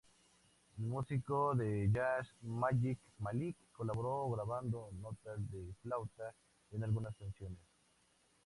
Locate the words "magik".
2.41-2.97